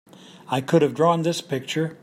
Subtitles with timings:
[0.47, 1.99] I could have drawn this picture!